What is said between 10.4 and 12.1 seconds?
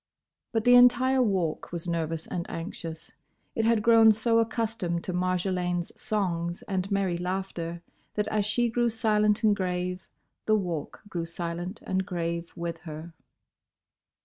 the Walk grew silent and